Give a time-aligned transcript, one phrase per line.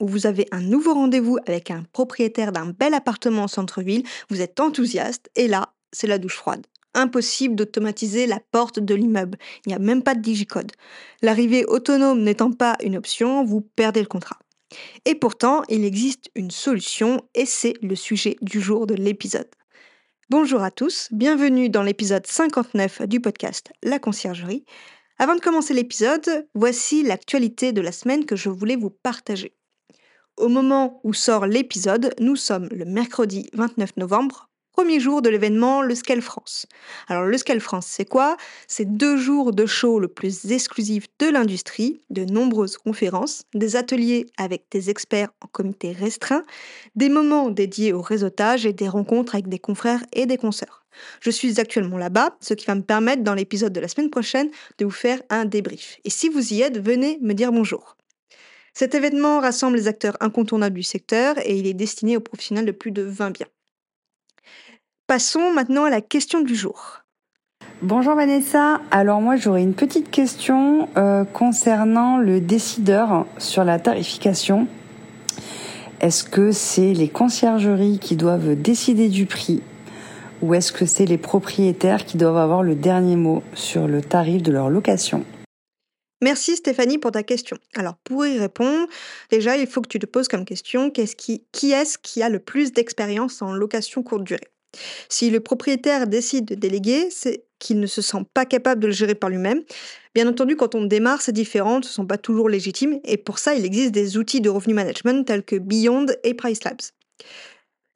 [0.00, 4.40] où vous avez un nouveau rendez-vous avec un propriétaire d'un bel appartement en centre-ville, vous
[4.40, 6.66] êtes enthousiaste et là, c'est la douche froide.
[6.94, 9.38] Impossible d'automatiser la porte de l'immeuble.
[9.64, 10.72] Il n'y a même pas de digicode.
[11.22, 14.38] L'arrivée autonome n'étant pas une option, vous perdez le contrat.
[15.04, 19.48] Et pourtant, il existe une solution et c'est le sujet du jour de l'épisode.
[20.30, 24.64] Bonjour à tous, bienvenue dans l'épisode 59 du podcast La Conciergerie.
[25.18, 29.54] Avant de commencer l'épisode, voici l'actualité de la semaine que je voulais vous partager.
[30.36, 35.80] Au moment où sort l'épisode, nous sommes le mercredi 29 novembre, premier jour de l'événement
[35.80, 36.66] Le Scale France.
[37.06, 38.36] Alors le Scale France, c'est quoi?
[38.66, 44.26] C'est deux jours de show le plus exclusif de l'industrie, de nombreuses conférences, des ateliers
[44.36, 46.42] avec des experts en comité restreint,
[46.96, 50.84] des moments dédiés au réseautage et des rencontres avec des confrères et des consoeurs.
[51.20, 54.50] Je suis actuellement là-bas, ce qui va me permettre dans l'épisode de la semaine prochaine
[54.78, 55.98] de vous faire un débrief.
[56.04, 57.96] Et si vous y êtes, venez me dire bonjour.
[58.76, 62.72] Cet événement rassemble les acteurs incontournables du secteur et il est destiné aux professionnels de
[62.72, 63.46] plus de 20 biens.
[65.06, 67.02] Passons maintenant à la question du jour.
[67.82, 74.66] Bonjour Vanessa, alors moi j'aurais une petite question euh, concernant le décideur sur la tarification.
[76.00, 79.62] Est-ce que c'est les conciergeries qui doivent décider du prix
[80.42, 84.42] ou est-ce que c'est les propriétaires qui doivent avoir le dernier mot sur le tarif
[84.42, 85.24] de leur location?
[86.22, 87.58] Merci Stéphanie pour ta question.
[87.74, 88.86] Alors pour y répondre,
[89.30, 91.02] déjà il faut que tu te poses comme question qui,
[91.72, 94.48] est-ce qui a le plus d'expérience en location courte durée?
[95.08, 98.92] Si le propriétaire décide de déléguer, c'est qu'il ne se sent pas capable de le
[98.92, 99.62] gérer par lui-même.
[100.14, 103.38] Bien entendu, quand on démarre, c'est différent, ce ne sont pas toujours légitimes, et pour
[103.38, 106.92] ça, il existe des outils de revenu management tels que Beyond et Price Labs.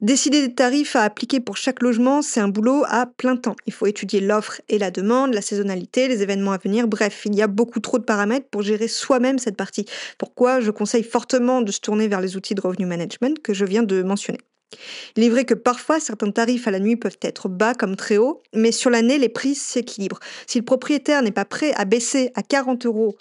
[0.01, 3.57] Décider des tarifs à appliquer pour chaque logement, c'est un boulot à plein temps.
[3.65, 7.35] Il faut étudier l'offre et la demande, la saisonnalité, les événements à venir, bref, il
[7.35, 9.85] y a beaucoup trop de paramètres pour gérer soi-même cette partie.
[10.17, 10.61] Pourquoi?
[10.61, 13.83] Je conseille fortement de se tourner vers les outils de revenu management que je viens
[13.83, 14.39] de mentionner.
[15.17, 18.15] Il est vrai que parfois certains tarifs à la nuit peuvent être bas comme très
[18.15, 20.19] hauts, mais sur l'année, les prix s'équilibrent.
[20.47, 23.17] Si le propriétaire n'est pas prêt à baisser à 40 euros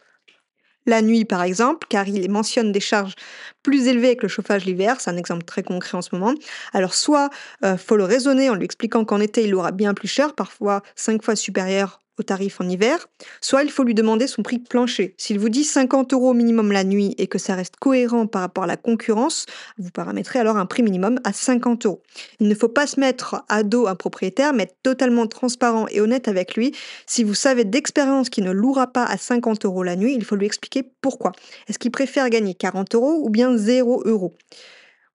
[0.89, 3.15] la nuit par exemple, car il mentionne des charges
[3.63, 6.35] plus élevées que le chauffage l'hiver, c'est un exemple très concret en ce moment.
[6.73, 7.31] Alors soit
[7.65, 10.83] euh, faut le raisonner en lui expliquant qu'en été il aura bien plus cher, parfois
[10.97, 13.07] cinq fois supérieur au tarif en hiver,
[13.41, 15.15] soit il faut lui demander son prix plancher.
[15.17, 18.65] S'il vous dit 50 euros minimum la nuit et que ça reste cohérent par rapport
[18.65, 19.47] à la concurrence,
[19.79, 22.03] vous paramétrez alors un prix minimum à 50 euros.
[22.41, 26.01] Il ne faut pas se mettre à dos un propriétaire, mais être totalement transparent et
[26.01, 26.75] honnête avec lui.
[27.07, 30.37] Si vous savez d'expérience qu'il ne louera pas à 50 euros la nuit, il faut
[30.37, 31.33] lui expliquer pourquoi.
[31.69, 34.35] Est-ce qu'il préfère gagner 40 euros ou bien 0 euros?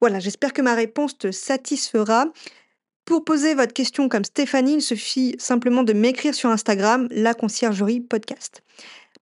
[0.03, 2.25] Voilà, j'espère que ma réponse te satisfera.
[3.05, 7.99] Pour poser votre question comme Stéphanie, il suffit simplement de m'écrire sur Instagram, la conciergerie
[7.99, 8.63] podcast.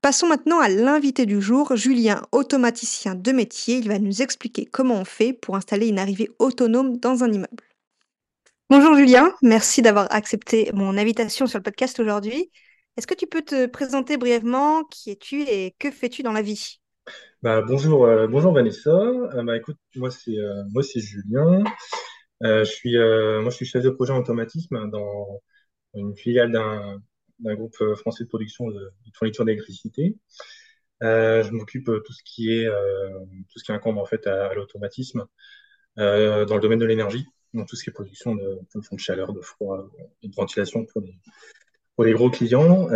[0.03, 3.77] Passons maintenant à l'invité du jour, Julien, automaticien de métier.
[3.77, 7.63] Il va nous expliquer comment on fait pour installer une arrivée autonome dans un immeuble.
[8.69, 12.51] Bonjour Julien, merci d'avoir accepté mon invitation sur le podcast aujourd'hui.
[12.97, 14.83] Est-ce que tu peux te présenter brièvement?
[14.83, 16.79] Qui es-tu et que fais-tu dans la vie?
[17.41, 18.91] Bah, bonjour, euh, bonjour Vanessa.
[18.91, 21.63] Euh, bah, écoute, moi c'est euh, moi c'est Julien.
[22.44, 25.41] Euh, je suis, euh, moi, je suis chef de projet en automatisme dans
[25.94, 27.02] une filiale d'un
[27.40, 30.16] d'un groupe euh, français de production de, de fourniture d'électricité.
[31.02, 32.68] Euh, je m'occupe tout ce qui est
[33.50, 35.25] tout ce qui incombe en fait à, l'automatisme
[35.97, 36.03] dans
[36.56, 39.41] le domaine de l'énergie, donc tout ce qui est production de, de, de chaleur, de
[39.41, 39.90] froid
[40.22, 41.18] et de ventilation pour les
[41.96, 42.88] pour les gros clients.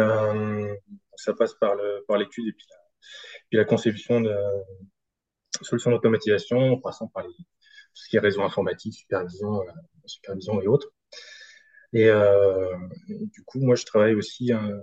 [1.15, 2.77] ça passe par le par l'étude et puis la,
[3.49, 4.35] puis la conception de
[5.63, 7.33] solutions d'automatisation, en passant par les
[7.95, 9.71] tout ce qui est réseau informatique, supervision, euh,
[10.05, 10.91] supervision et autres.
[11.95, 12.77] Euh,
[13.07, 14.79] et, du coup, moi, je travaille aussi euh,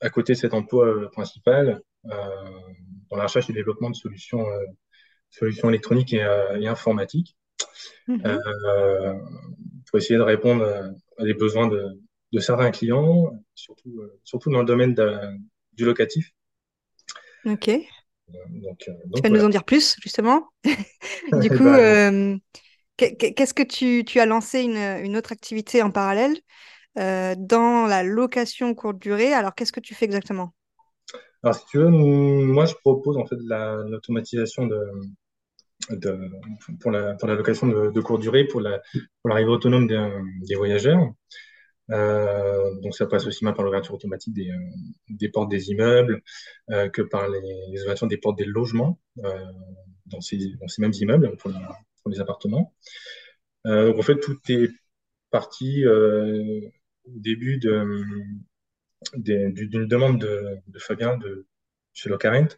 [0.00, 4.44] à côté de cet emploi principal dans la recherche et développement de solutions,
[5.30, 6.22] solutions électroniques et,
[6.66, 7.36] informatiques
[8.08, 9.20] mm-hmm.
[9.86, 10.64] pour essayer de répondre
[11.18, 12.00] à des besoins de,
[12.32, 14.96] de certains clients, surtout, surtout dans le domaine
[15.74, 16.32] du locatif.
[17.44, 17.70] Ok.
[18.28, 20.48] Donc, euh, tu vas nous en dire plus, justement.
[20.64, 22.36] du coup, bah, euh,
[22.96, 26.36] qu'est-ce que tu, tu, as lancé une, une, autre activité en parallèle
[26.98, 29.32] euh, dans la location courte durée?
[29.32, 30.54] Alors, qu'est-ce que tu fais exactement?
[31.42, 34.80] Alors, si tu veux, moi, je propose en fait l'automatisation de,
[35.90, 36.30] de,
[36.80, 38.80] pour, la, pour la location de, courte durée, pour l'arrivée
[39.24, 40.08] la, pour autonome des,
[40.46, 41.00] des, voyageurs.
[41.90, 46.22] Euh, donc ça passe aussi mal par l'ouverture automatique des, euh, portes des immeubles
[46.70, 49.00] euh, que par les, ouvertures des portes des logements
[50.06, 50.38] dans ces,
[50.78, 51.50] mêmes immeubles pour
[52.08, 52.74] les, appartements.
[53.64, 54.70] donc en fait, tout est
[55.30, 56.60] parti au
[57.06, 58.04] début d'une
[59.14, 61.46] de, demande de, Fabien de
[61.92, 62.56] chez Locarent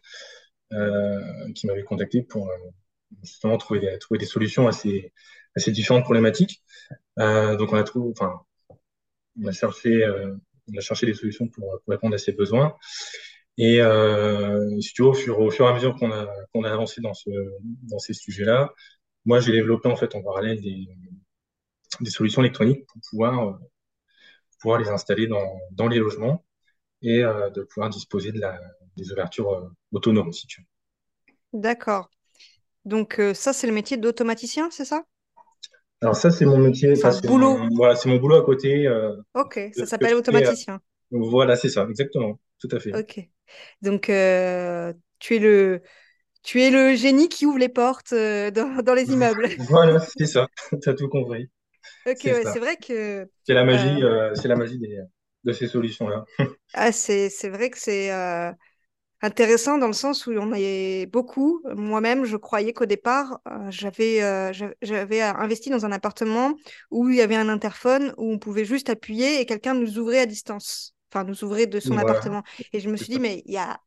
[1.55, 2.51] qui m'avait contacté pour
[3.23, 5.13] justement trouver des solutions à ces,
[5.55, 6.63] à ces différentes problématiques.
[7.17, 8.44] donc on a trouvé, enfin,
[9.41, 10.33] on a cherché, euh,
[10.71, 12.75] on a cherché des solutions pour, répondre à ces besoins.
[13.57, 17.29] Et euh, si tu au fur, et à mesure qu'on a, a avancé dans, ce,
[17.83, 18.73] dans ces sujets-là,
[19.25, 20.87] moi, j'ai développé en fait en parallèle des,
[22.01, 23.53] des solutions électroniques pour pouvoir, euh,
[24.59, 26.45] pouvoir les installer dans, dans les logements
[27.01, 28.59] et de pouvoir disposer de la,
[28.97, 30.65] des ouvertures autonomes, si tu.
[31.53, 32.09] D'accord.
[32.83, 35.03] Donc ça, c'est le métier d'automaticien, c'est ça?
[36.01, 36.95] Alors ça, c'est mon métier.
[36.95, 37.57] C'est un boulot.
[37.57, 38.87] Mon, voilà, c'est mon boulot à côté.
[38.87, 40.79] Euh, ok, ça s'appelle automaticien.
[41.11, 42.95] voilà, c'est ça, exactement, tout à fait.
[42.95, 43.27] Ok.
[43.81, 45.81] Donc euh, tu es le
[46.43, 49.47] tu es le génie qui ouvre les portes euh, dans, dans, les immeubles.
[49.59, 50.47] voilà, c'est ça.
[50.81, 51.49] tu as tout compris.
[52.05, 53.27] Ok, c'est ouais, vrai que.
[53.43, 54.03] C'est la magie,
[54.35, 54.99] c'est la magie des,
[55.43, 56.25] de ces solutions-là.
[56.73, 58.11] ah, c'est vrai que c'est
[59.21, 61.61] intéressant dans le sens où on est beaucoup.
[61.75, 64.51] Moi-même, je croyais qu'au départ, euh, j'avais euh,
[64.81, 66.53] j'avais investi dans un appartement
[66.91, 70.19] où il y avait un interphone où on pouvait juste appuyer et quelqu'un nous ouvrait
[70.19, 72.43] à distance, enfin nous ouvrait de son appartement.
[72.73, 73.79] Et je me suis dit, mais il y a,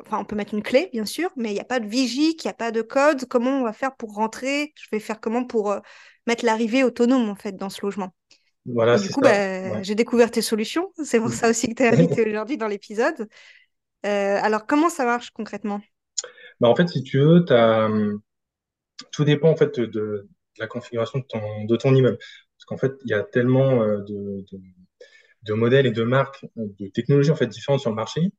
[0.00, 2.36] enfin on peut mettre une clé bien sûr, mais il n'y a pas de vigie,
[2.38, 3.24] il n'y a pas de code.
[3.26, 4.72] Comment on va faire pour rentrer?
[4.76, 5.80] Je vais faire comment pour euh,
[6.26, 8.14] mettre l'arrivée autonome en fait dans ce logement?
[8.66, 10.92] Voilà, et du coup, bah, j'ai découvert tes solutions.
[11.04, 13.28] C'est pour ça aussi que tu es invité aujourd'hui dans l'épisode.
[14.08, 15.80] Euh, alors, comment ça marche concrètement?
[16.60, 18.20] Bah, En fait, si tu veux, hum,
[19.12, 20.28] tout dépend en fait de,
[20.58, 22.18] la configuration de ton, immeuble.
[22.18, 23.98] Parce qu'en fait, il y a tellement euh,
[25.42, 28.32] de, modèles et de marques, euh, de technologies en fait différentes sur le marché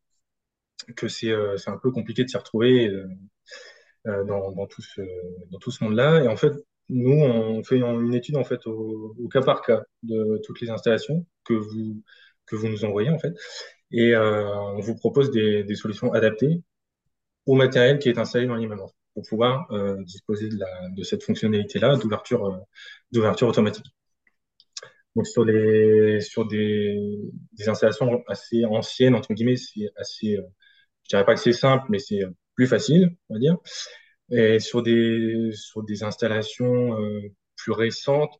[0.95, 2.89] que c'est un peu compliqué de s'y retrouver
[4.05, 5.01] dans, dans, tout ce,
[5.51, 6.23] dans tout ce monde-là.
[6.23, 6.53] Et en fait,
[6.87, 10.69] nous, on fait une étude en fait au, au, cas par cas de toutes les
[10.69, 12.01] installations que vous,
[12.45, 13.33] que vous nous envoyez en fait
[13.91, 16.61] et euh, on vous propose des, des, solutions adaptées
[17.45, 18.81] au matériel qui est installé dans l'immeuble
[19.13, 22.57] pour pouvoir euh, disposer de, la, de, cette fonctionnalité-là d'ouverture euh,
[23.11, 23.85] d'ouverture automatique.
[25.15, 26.97] Donc sur les sur des,
[27.53, 30.43] des, installations assez anciennes entre guillemets, c'est assez, euh,
[31.03, 32.21] je dirais pas que c'est simple, mais c'est
[32.55, 33.57] plus facile, on va dire.
[34.31, 37.21] Et sur des sur des installations euh,
[37.57, 38.33] plus récentes,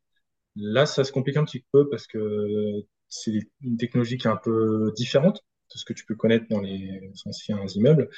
[0.55, 4.37] là ça se complique un petit peu parce que c'est une technologie qui est un
[4.37, 8.09] peu différente de ce que tu peux connaître dans les anciens immeubles.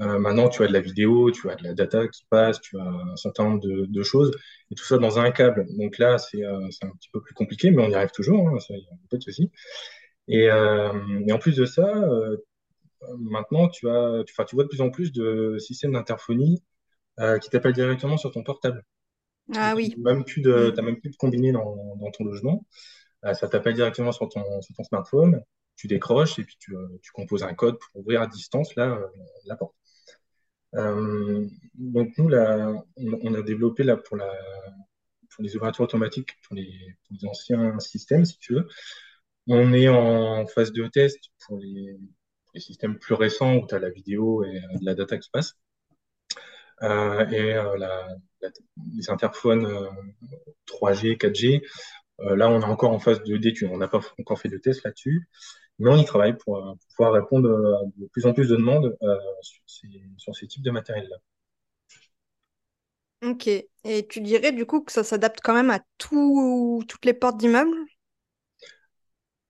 [0.00, 2.78] Euh, maintenant, tu as de la vidéo, tu as de la data qui passe, tu
[2.78, 4.32] as un certain nombre de, de choses,
[4.70, 5.66] et tout ça dans un câble.
[5.76, 8.58] Donc là, c'est euh, un petit peu plus compliqué, mais on y arrive toujours, hein,
[8.58, 9.52] ça, y a pas de souci.
[10.26, 10.92] Et, euh,
[11.28, 11.86] et, en plus de ça,
[13.18, 16.62] maintenant, tu, as, tu, tu vois de plus en plus de systèmes d'interphonie
[17.40, 18.84] qui t'appellent directement sur ton portable.
[19.54, 19.90] Ah oui.
[19.90, 22.66] Tu n'as même, plus de, même plus de combiné dans, dans ton logement.
[23.24, 24.42] Euh, ça t'appelle directement sur ton,
[24.84, 25.42] smartphone,
[25.76, 29.06] tu décroches et puis tu, euh, composes un code pour ouvrir à distance euh,
[29.46, 29.74] la porte.
[30.72, 34.18] Donc nous, là, on, a développé là pour,
[35.38, 38.68] les ouvertures automatiques, pour les, anciens systèmes, si tu veux.
[39.46, 41.98] On est en phase de test pour les,
[42.56, 45.56] systèmes plus récents où tu as la vidéo et la data qui passe.
[46.82, 47.54] Et
[48.96, 49.66] les interphones
[50.66, 51.68] 3G, 4G, euh,
[52.18, 53.70] là, on est encore en phase d'étude.
[53.72, 55.28] On n'a pas encore fait de tests là-dessus,
[55.78, 58.96] mais on y travaille pour, euh, pouvoir répondre à de plus en plus de demandes
[59.02, 61.16] euh, sur ces, sur, ces, types de matériel-là.
[63.30, 63.48] Ok.
[63.48, 67.38] Et tu dirais du coup que ça s'adapte quand même à tout, toutes les portes
[67.38, 67.76] d'immeubles?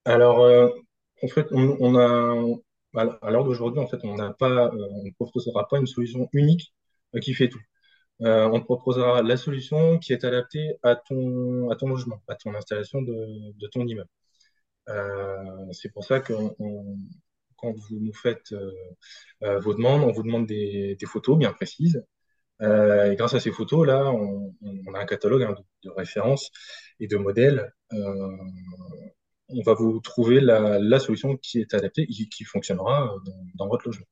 [0.05, 0.39] Alors,
[1.21, 5.67] en fait, on, a, à l'heure d'aujourd'hui, en fait, on n'a pas, on ne proposera
[5.67, 6.73] pas une solution unique
[7.21, 7.59] qui fait tout.
[8.21, 12.35] Euh, on te proposera la solution qui est adaptée à ton, à ton logement, à
[12.35, 14.09] ton installation de, de ton immeuble.
[14.89, 16.33] Euh, c'est pour ça que
[17.57, 22.03] quand vous nous faites euh, vos demandes, on vous demande des, photos bien précises.
[22.61, 26.51] Et grâce à ces photos-là, on, on, a un catalogue hein, de, références
[26.99, 27.73] et de modèles.
[27.91, 33.13] on va vous trouver la, solution qui est adaptée et qui, fonctionnera
[33.55, 34.05] dans, votre logement.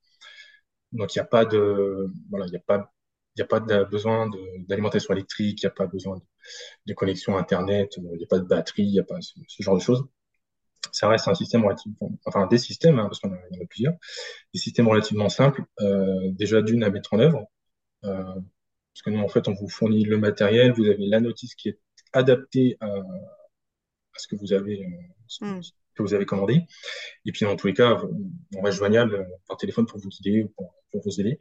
[0.92, 2.92] Donc il n'y a pas de voilà, il a pas
[3.36, 4.30] il n'y a pas de besoin
[4.68, 6.24] d'alimentation électrique, il n'y a pas besoin de,
[6.88, 9.64] de, connexion Internet, il n'y a pas de batterie, il n'y a pas ce, ce,
[9.64, 10.06] genre de choses.
[10.92, 13.96] Ça reste un système relativement, enfin des systèmes, hein, parce qu'on en a plusieurs,
[14.54, 17.48] des systèmes relativement simples, euh, déjà d'une à mettre en œuvre.
[18.04, 21.56] Euh, parce que nous, en fait, on vous fournit le matériel, vous avez la notice
[21.56, 21.80] qui est
[22.12, 22.90] adaptée à,
[24.16, 24.86] ce que vous avez,
[25.42, 25.62] Hmm.
[25.96, 26.62] que vous avez commandé.
[27.26, 28.02] Et puis, dans tous les cas,
[28.56, 31.40] on reste joignable par téléphone pour vous guider ou pour, pour vous aider.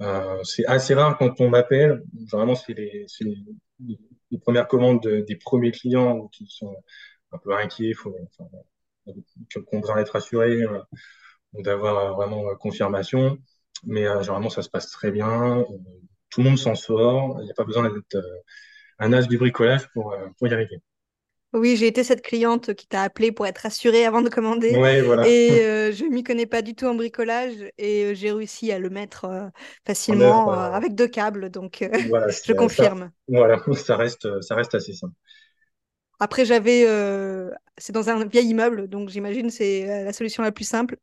[0.00, 2.02] Euh, c'est assez rare quand on m'appelle.
[2.30, 3.98] Vraiment, c'est les, les,
[4.30, 6.74] les, premières commandes de, des premiers clients qui sont
[7.32, 8.48] un peu inquiets, faut, enfin,
[9.70, 10.80] qu'on besoin d'être rassuré euh,
[11.52, 13.38] ou d'avoir vraiment confirmation.
[13.84, 15.64] Mais euh, généralement, ça se passe très bien.
[16.30, 17.38] tout le monde s'en sort.
[17.40, 18.24] Il n'y a pas besoin d'être
[18.98, 20.80] un as du bricolage pour, pour y arriver.
[21.52, 24.78] Oui, j'ai été cette cliente qui t'a appelé pour être rassurée avant de commander.
[24.78, 25.24] Ouais, voilà.
[25.24, 28.78] Et euh, je m'y connais pas du tout en bricolage et euh, j'ai réussi à
[28.78, 29.48] le mettre euh,
[29.84, 31.50] facilement œuvre, euh, avec deux câbles.
[31.50, 33.10] Donc, Voilà, je c'est- ça, confirme.
[33.28, 35.14] voilà, ça reste, ça reste assez simple.
[36.18, 36.84] Après, j'avais,
[37.78, 40.96] c'est dans un vieil immeuble, donc j'imagine c'est euh, la solution la plus simple.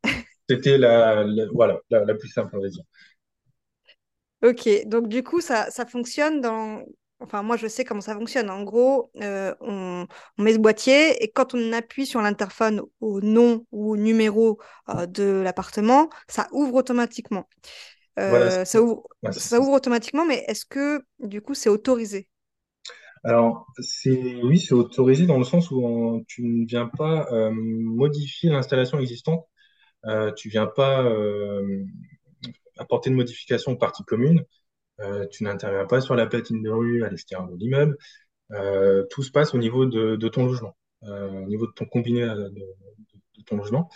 [0.48, 2.84] C'était la, la- voilà, la, la plus simple, on va dire.
[4.42, 6.82] Ok, donc du coup, ça, ça fonctionne dans...
[7.20, 8.48] Enfin, moi, je sais comment ça fonctionne.
[8.50, 10.06] En gros, euh, on,
[10.38, 14.58] on met ce boîtier et quand on appuie sur l'interphone au nom ou au numéro
[14.88, 17.48] euh, de l'appartement, ça ouvre automatiquement.
[18.26, 19.60] Voilà, Euh, ça ouvre, ouais, c'est ça ça.
[19.60, 22.28] ouvre automatiquement, mais est-ce que du coup, c'est autorisé?
[23.24, 27.50] Alors, c'est, oui, c'est autorisé dans le sens où on- tu ne viens pas euh,
[27.52, 29.44] modifier l'installation existante.
[30.06, 31.84] Euh, tu viens pas euh,
[32.78, 34.44] apporter de modification aux parties communes.
[35.00, 37.96] Euh, tu n'interviens pas sur la platine de rue à l'extérieur de l'immeuble.
[38.52, 42.22] Euh, tout se passe au niveau de, ton logement, euh, au niveau de ton combiné
[42.22, 43.88] de, ton logement.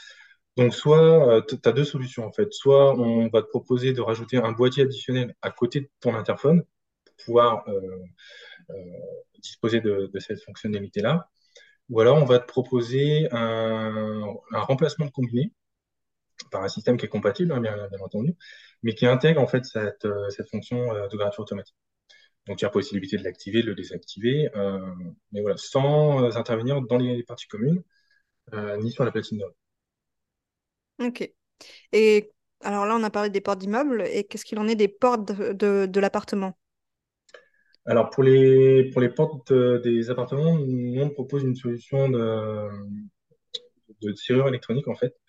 [0.57, 2.53] Donc, soit tu as deux solutions en fait.
[2.53, 6.63] Soit on va te proposer de rajouter un boîtier additionnel à côté de ton interphone
[7.05, 7.65] pour pouvoir
[9.41, 11.29] disposer de, cette fonctionnalité-là.
[11.89, 15.53] Ou alors on va te proposer un remplacement de combiné
[16.53, 18.37] par un système qui est compatible, hein, bien, bien entendu,
[18.85, 21.77] mais qui intègre en fait cette, euh, cette fonction euh, de gravure automatique.
[22.47, 24.81] Donc il y a possibilité de l'activer, de le désactiver, euh,
[25.33, 27.83] mais voilà, sans euh, intervenir dans les parties communes,
[28.55, 29.45] euh, ni sur la platine de
[30.99, 31.31] Ok.
[31.93, 32.33] Et
[32.63, 35.27] alors là, on a parlé des portes d'immeuble, et qu'est-ce qu'il en est des portes
[35.33, 36.59] de, de, de l'appartement?
[37.87, 42.69] Alors pour les, pour les portes euh, des appartements, nous on propose une solution de,
[44.03, 45.22] de serrure électronique en fait, euh,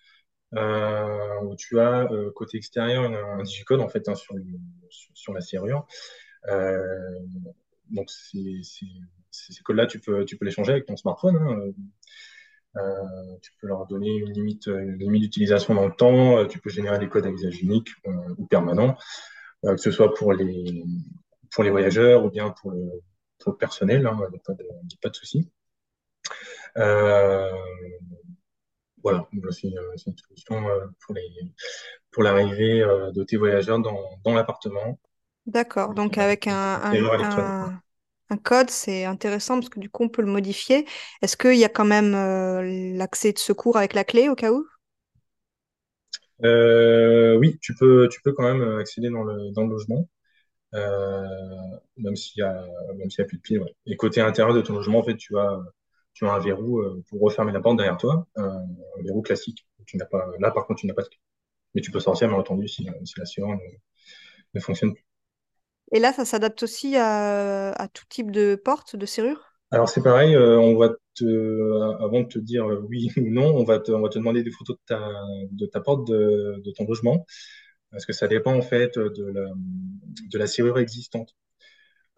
[0.53, 5.87] où tu as euh, côté extérieur un, digicode en fait hein, sur, la serrure.
[6.49, 6.79] Euh,
[7.89, 8.61] donc ces,
[9.63, 11.37] codes-là, tu peux, tu les changer avec ton smartphone.
[11.37, 11.71] hein.
[12.75, 16.37] Euh, tu peux leur donner une limite, d'utilisation dans le temps.
[16.37, 18.97] Euh, Tu peux générer des codes à usage unique euh, ou permanent,
[19.65, 20.83] euh, que ce soit pour les,
[21.57, 22.79] voyageurs ou bien pour le,
[23.59, 24.07] personnel.
[24.07, 24.65] hein, Il n'y a pas de,
[25.01, 25.51] pas de souci.
[29.03, 31.29] Voilà, c'est une solution euh, pour les,
[32.11, 34.97] pour l'arrivée euh, de tes voyageurs dans, dans l'appartement.
[35.45, 35.93] D'accord.
[35.93, 37.79] Donc euh, avec un,
[38.43, 40.87] code, c'est intéressant parce que du coup, on peut le modifier.
[41.21, 44.51] Est-ce qu'il y a quand même euh, l'accès de secours avec la clé au cas
[44.51, 44.65] où?
[46.43, 50.07] Euh, oui, tu peux, tu peux quand même accéder dans le, dans le logement.
[50.73, 51.27] Euh,
[51.97, 53.75] même s'il y a, a plus de ouais.
[53.85, 55.59] Et côté intérieur de ton logement, en fait, tu as,
[56.13, 58.65] tu as un verrou euh, pour refermer la porte derrière toi, un
[59.03, 59.67] verrou classique.
[59.85, 61.19] Tu n'as pas, là, par contre, tu n'as pas de clé.
[61.75, 63.59] Mais tu peux sortir, bien entendu, si, si la serrure ne,
[64.55, 65.05] ne fonctionne plus.
[65.91, 69.53] Et là, ça s'adapte aussi à, à tout type de porte, de serrure?
[69.71, 73.55] Alors, c'est pareil, euh, on va te, avant de te dire euh, oui ou non,
[73.55, 74.99] on va te, on va te demander des photos de ta,
[75.51, 77.25] de ta porte de, de ton logement,
[77.91, 79.45] parce que ça dépend, en fait, de la,
[80.31, 81.35] de la serrure existante.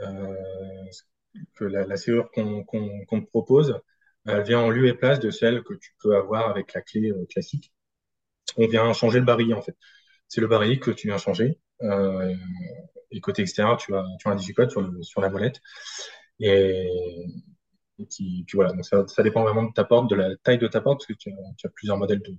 [0.01, 0.35] Euh,
[1.55, 3.79] que la, serrure qu'on te propose,
[4.25, 7.11] elle vient en lieu et place de celle que tu peux avoir avec la clé
[7.11, 7.73] euh, classique.
[8.57, 9.75] On vient changer le barillet en fait.
[10.27, 11.59] C'est le barillet que tu viens changer.
[11.81, 12.33] Euh,
[13.11, 15.61] et côté extérieur, tu as, tu un digicode sur, la molette.
[16.39, 16.89] Et,
[17.99, 20.67] et qui, puis voilà, donc ça, dépend vraiment de ta porte, de la taille de
[20.67, 22.35] ta porte, parce que tu as, tu as plusieurs modèles de,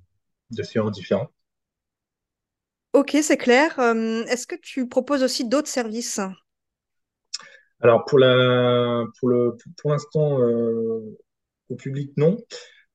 [0.51, 1.31] de serrures différents.
[2.93, 3.79] Ok, c'est clair.
[3.79, 6.21] Euh, est-ce que tu proposes aussi d'autres services?
[7.81, 11.19] Alors pour la, pour le, pour, l'instant, euh,
[11.69, 12.39] au public, non.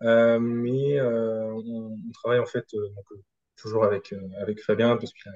[0.04, 3.24] Euh, mais euh, on, on travaille en fait euh, donc, euh,
[3.58, 5.36] toujours avec, euh, avec Fabien parce qu'il a,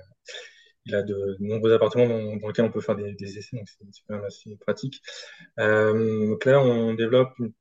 [0.85, 3.67] il a de nombreux appartements dans, dans lesquels on peut faire des, des essais, donc
[3.69, 5.01] c'est quand même assez pratique.
[5.57, 7.53] Donc là, on développe une-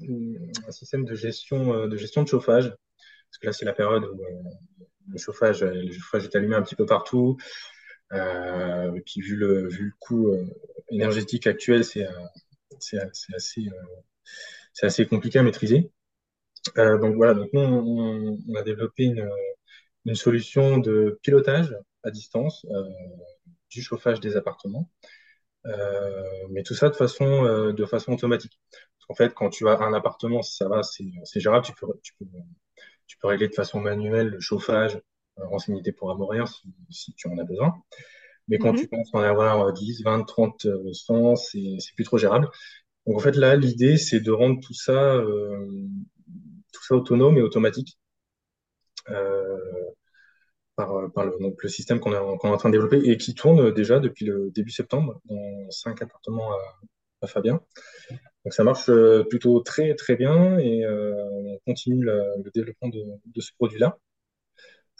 [0.00, 4.04] une- un système de gestion, de gestion de chauffage, parce que là, c'est la période
[4.04, 4.20] où
[5.08, 7.36] le chauffage, le chauffage est allumé un petit peu partout.
[8.12, 9.68] Euh, et puis vu le,
[10.00, 10.44] coût euh,
[10.90, 12.10] énergétique actuel, c'est euh,
[12.82, 12.98] c'est
[13.34, 15.90] assez, euh, compliqué à maîtriser.
[16.78, 19.04] Euh, donc voilà, donc nous, on, a développé
[20.04, 22.84] une, solution de pilotage à distance euh,
[23.70, 24.90] du chauffage des appartements.
[25.66, 27.72] Euh, mais tout ça de façon, euh,
[28.08, 28.60] automatique.
[28.70, 31.86] Parce qu'en fait, quand tu as un appartement, ça va, c'est gérable, tu peux,
[33.22, 35.00] régler de façon manuelle le chauffage, euh,
[35.38, 37.74] renseigner tes programmes horaires si, si tu en as besoin.
[38.48, 38.88] Mais quand tu Mhm.
[38.88, 41.60] penses en avoir 10, 20, 30, euh, 100, c'est
[41.96, 42.48] plus trop gérable.
[43.06, 45.66] Donc en fait, là, l'idée, c'est de rendre tout ça, euh,
[46.72, 47.98] tout ça autonome et automatique
[49.10, 49.58] euh,
[50.76, 52.98] par, euh, par le, donc, le système qu'on est, qu'on est en train de développer
[53.10, 56.58] et qui tourne déjà depuis le début septembre dans cinq appartements à,
[57.22, 57.60] à Fabien.
[58.44, 62.88] Donc ça marche euh, plutôt très très bien et euh, on continue le, le développement
[62.88, 63.98] de, de ce produit-là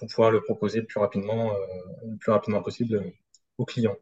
[0.02, 1.56] pour pouvoir le proposer le plus rapidement, euh,
[2.11, 3.04] le plus rapidement possible
[3.56, 3.97] aux clients.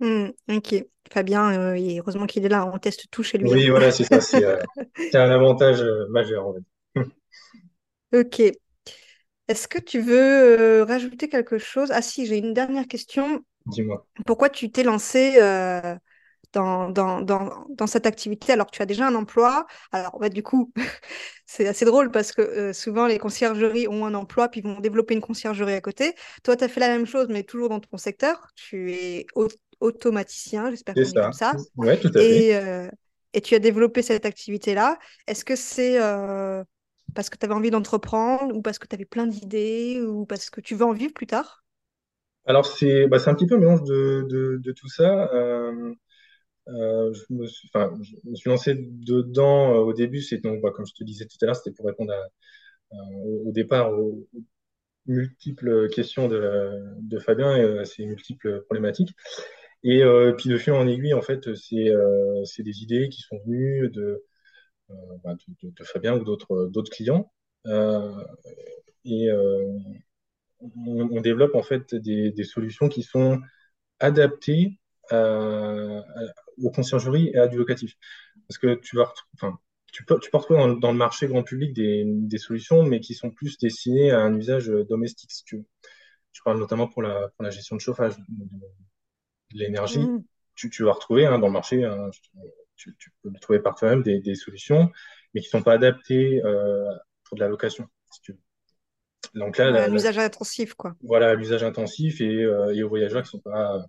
[0.00, 0.74] Hmm, ok.
[1.12, 3.48] Fabien, euh, et heureusement qu'il est là, on teste tout chez lui.
[3.48, 4.56] Oui, voilà, c'est ça, c'est euh,
[5.14, 7.02] un avantage majeur, en fait.
[8.12, 8.40] Ok.
[8.40, 11.90] Est-ce que tu veux rajouter quelque chose?
[11.92, 13.44] Ah si, j'ai une dernière question.
[13.66, 14.04] Dis-moi.
[14.26, 15.94] Pourquoi tu t'es lancé euh,
[16.52, 19.66] dans, dans, dans, dans cette activité alors que tu as déjà un emploi?
[19.92, 20.72] Alors, bah, du coup,
[21.46, 25.14] c'est assez drôle parce que euh, souvent les conciergeries ont un emploi puis vont développer
[25.14, 26.14] une conciergerie à côté.
[26.44, 28.48] Toi, tu as fait la même chose, mais toujours dans ton secteur.
[28.56, 29.48] Tu es au-
[29.80, 31.56] automaticien, j'espère C'est qu'on dit comme ça.
[31.56, 31.56] ça.
[31.76, 32.44] Ouais, tout à fait.
[32.44, 32.88] Et, euh,
[33.32, 34.98] et tu as développé cette activité-là.
[35.26, 36.64] Est-ce que c'est euh,
[37.14, 40.50] parce que tu avais envie d'entreprendre ou parce que tu avais plein d'idées ou parce
[40.50, 41.64] que tu veux en vivre plus tard?
[42.46, 45.30] Alors, c'est bah, c'est un petit peu un mélange de, de, de tout ça.
[45.34, 45.94] Euh,
[46.70, 47.70] euh, je me suis,
[48.46, 50.22] lancé dedans euh, au début.
[50.22, 53.10] C'est donc, bah, comme je te disais tout à l'heure, c'était pour répondre à, à-
[53.46, 54.26] au, départ aux
[55.06, 59.14] multiples questions de, Fabien et euh, ses multiples problématiques.
[59.82, 63.40] Et euh, puis de fil en aiguille, en fait, c'est euh, des idées qui sont
[63.46, 64.24] venues de,
[64.90, 65.36] euh, bah,
[65.84, 67.32] Fabien ou d'autres clients.
[67.66, 68.12] Euh,
[69.04, 69.78] et euh,
[70.60, 73.40] on, développe en fait des, solutions qui sont
[74.00, 74.78] adaptées
[75.10, 77.94] à- à- aux conciergeries et à du locatif.
[78.48, 79.58] Parce que tu vas, enfin,
[79.92, 83.00] tu peux, tu peux retrouver dans, dans le marché grand public des, des solutions, mais
[83.00, 85.64] qui sont plus destinées à un usage domestique, si tu veux?
[86.32, 88.24] Je parle notamment pour la, pour la gestion de chauffage, de,
[89.52, 90.12] de l'énergie.
[90.12, 90.24] Mhm.
[90.54, 92.10] Tu, tu vas retrouver hein, dans le marché, hein,
[92.76, 94.90] tu, tu peux trouver par toi-même, des, des solutions,
[95.34, 96.84] mais qui ne sont pas adaptées euh,
[97.24, 98.38] pour de la location, si tu veux.
[99.34, 100.96] Donc là, Ouais, la- un la- usage intensif, quoi.
[101.02, 103.82] voilà, l'usage intensif et, euh, et aux voyageurs qui ne sont pas euh,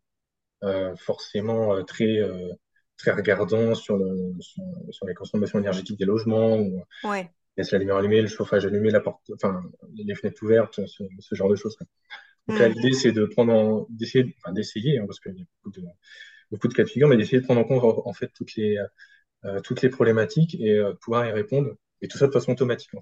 [0.97, 2.49] forcément euh, très, euh,
[2.97, 7.31] très regardants sur, le, sur, sur les consommations énergétiques des logements, ou Ouais.
[7.57, 9.63] laisse la lumière allumée, le chauffage allumé, la porte, enfin,
[9.95, 11.75] les fenêtres ouvertes, ce, ce genre de choses.
[11.75, 11.87] quoi.
[12.47, 12.73] Donc là, Mhm.
[12.73, 15.85] l'idée, c'est de prendre en, d'essayer, enfin, d'essayer, hein, parce qu'il y a beaucoup de,
[16.51, 18.55] beaucoup de cas de figure, mais d'essayer de prendre en compte en, en fait toutes
[18.55, 18.77] les,
[19.45, 22.91] euh, toutes les problématiques et euh, pouvoir y répondre, et tout ça de façon automatique.
[22.95, 23.01] hein.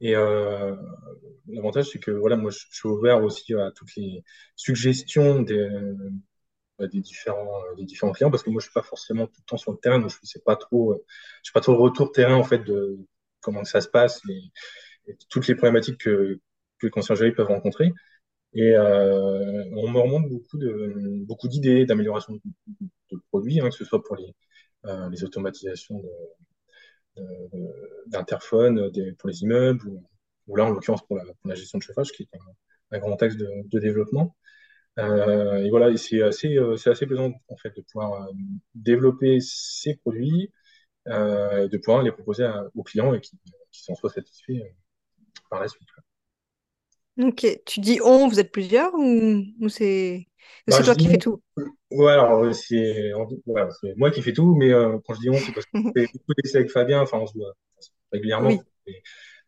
[0.00, 0.76] Et euh,
[1.48, 4.22] l'avantage, c'est que voilà, moi, je, suis ouvert aussi à toutes les
[4.56, 5.68] suggestions des,
[6.78, 9.40] bah, des différents, euh, des différents clients, parce que moi, je suis pas forcément tout
[9.40, 11.04] le temps sur le terrain, donc je sais pas trop, euh,
[11.42, 12.98] je sais pas trop le retour terrain en fait de
[13.40, 14.40] comment ça se passe, les,
[15.28, 16.40] toutes les problématiques que,
[16.78, 17.92] que les conciergeries peuvent rencontrer.
[18.54, 22.40] Et euh, on me remonte beaucoup de beaucoup d'idées d'amélioration de,
[23.12, 24.34] de produits, hein, que ce soit pour les,
[24.86, 26.08] euh, les automatisations de,
[27.18, 29.88] de- d'interphones des- pour les immeubles,
[30.46, 32.38] ou, là, en l'occurrence, pour la, gestion de chauffage, qui est
[32.92, 34.34] un, grand axe de, développement.
[34.98, 38.32] Euh, et voilà, c'est assez, euh, assez plaisant en fait de pouvoir euh,
[38.74, 40.50] développer ces produits,
[41.08, 43.38] euh, et de pouvoir les proposer aux clients et qui,
[43.70, 44.68] qui s'en soient satisfaits euh,
[45.50, 45.88] par la suite.
[47.18, 47.46] Ok.
[47.66, 50.27] Tu dis on, vous êtes plusieurs ou c'est
[50.68, 51.42] ou Bah, c'est je toi qui fais tout?
[51.90, 53.12] Ouais, alors euh, c'est
[53.96, 56.34] moi qui fais tout, mais euh, quand je dis on, c'est parce qu'on fait beaucoup
[56.42, 57.54] d'essais avec Fabien, enfin on se voit
[58.12, 58.66] régulièrement, Oui.
[58.86, 59.02] des,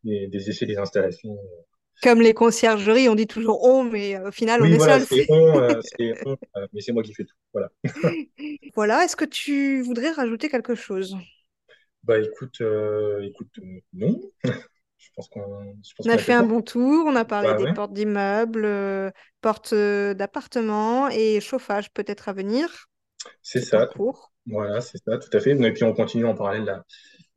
[0.04, 1.38] des- des essais, des installations.
[2.02, 5.06] Comme les conciergeries, on dit toujours on, mais euh, au final, on est seul.
[5.08, 7.34] c'est on, euh, c'est on, euh, mais c'est moi qui fais tout.
[7.52, 7.70] Voilà.
[8.74, 9.04] Voilà.
[9.04, 11.16] Est-ce que tu voudrais rajouter quelque chose?
[12.02, 14.20] Bah écoute, euh, écoute, euh, non,
[15.00, 17.66] je pense qu'on, On a a fait un bon tour, on a parlé Bah des
[17.66, 19.10] ouais, portes d'immeubles, euh,
[19.40, 22.86] portes euh, d'appartements et chauffage peut-être à venir,
[23.42, 23.88] c'est ça.
[24.46, 25.52] Voilà, c'est ça, tout à fait.
[25.52, 26.84] Et puis on continue en parallèle la,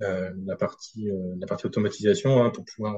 [0.04, 2.98] euh, la partie, euh, la partie automatisation hein, pour pouvoir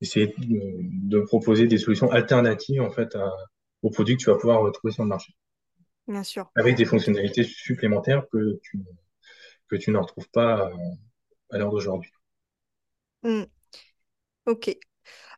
[0.00, 0.60] essayer de,
[1.08, 3.32] de proposer des solutions alternatives en fait à-
[3.82, 5.34] aux produits que tu vas pouvoir retrouver sur le marché.
[6.06, 6.50] Bien sûr.
[6.56, 8.80] avec des fonctionnalités supplémentaires que tu,
[9.68, 10.70] que tu ne retrouves pas
[11.50, 12.10] à l'heure d'aujourd'hui.
[13.22, 13.44] Hmm,
[14.46, 14.76] Ok.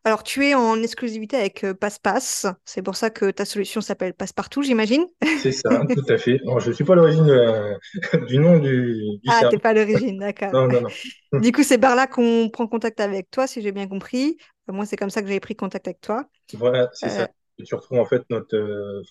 [0.05, 2.47] Alors, tu es en exclusivité avec euh, PassePass.
[2.65, 5.07] C'est pour ça que ta solution s'appelle Passepartout, j'imagine.
[5.35, 6.41] C'est ça, tout à fait.
[6.61, 7.75] Je ne suis pas à l'origine euh,
[8.29, 9.61] du nom du, du Ah, t'es service.
[9.61, 10.53] pas à l'origine, d'accord.
[10.53, 10.89] Non, non, non.
[11.41, 14.37] Du coup, c'est par là qu'on prend contact avec toi, si j'ai bien compris.
[14.67, 16.25] Enfin, moi, c'est comme ça que j'ai pris contact avec toi.
[16.55, 17.29] Voilà, c'est Euh, ça.
[17.59, 19.03] Et tu retrouves en fait notre, euh,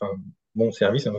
[0.55, 1.07] mon service.
[1.07, 1.17] Hein.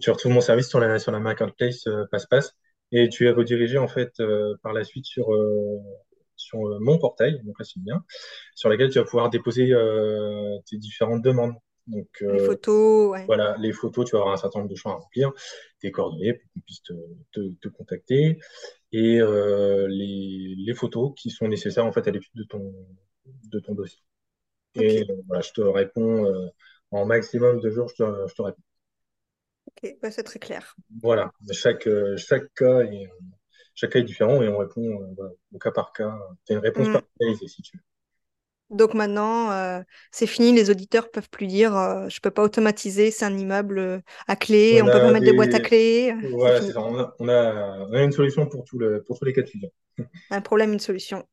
[0.00, 2.54] tu retrouves mon service sur la, sur la marketplace passe-passe
[2.92, 4.12] et tu es redirigé en fait
[4.62, 5.28] par la suite sur,
[6.48, 8.04] sur mon portail, donc là c'est bien,
[8.54, 9.72] sur laquelle tu vas pouvoir déposer
[10.66, 11.54] tes différentes demandes.
[11.86, 13.24] Donc, les photos, ouais.
[13.24, 15.32] Voilà, les photos, tu vas avoir un certain nombre de champs à remplir,
[15.80, 16.92] tes coordonnées pour qu'on puisse te,
[17.32, 18.38] te, te, contacter,
[18.92, 22.74] et euh, les, les, photos qui sont nécessaires en fait à l'étude de ton,
[23.26, 24.02] de ton dossier.
[24.74, 26.48] Et euh, voilà, je te réponds euh,
[26.90, 28.62] en maximum de jours, je te, je te réponds.
[29.66, 30.74] Ok, bah, c'est très clair.
[31.02, 33.08] Voilà, chaque, chaque, cas est,
[33.78, 36.12] chaque cas est différent et on répond voilà, au cas par cas.
[36.44, 36.92] Tu as une réponse mm.
[36.92, 37.82] personnalisée si tu veux.
[38.70, 43.10] Donc maintenant, euh, c'est fini, les auditeurs peuvent plus dire euh, je peux pas automatiser,
[43.10, 45.32] c'est un immeuble euh, à clé, on, peut pas mettre des...
[45.32, 46.12] boîtes à clé.
[46.32, 46.80] Voilà, c'est ça.
[46.82, 49.70] On, a, on, a, une solution pour, tout le, pour tous les cas de figure.
[50.30, 51.24] Un problème, une solution.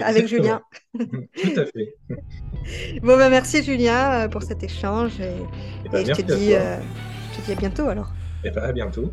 [0.00, 0.62] Avec Julien.
[0.98, 1.96] tout à fait.
[3.02, 5.34] bon, ben merci Julien pour cet échange et,
[5.84, 8.12] et, ben, je, te dis, je te dis à bientôt alors.
[8.44, 9.12] Et ben, à bientôt.